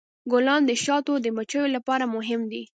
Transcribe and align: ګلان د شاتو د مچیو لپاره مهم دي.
ګلان 0.31 0.61
د 0.65 0.71
شاتو 0.83 1.13
د 1.21 1.27
مچیو 1.37 1.65
لپاره 1.75 2.05
مهم 2.15 2.41
دي. 2.51 2.63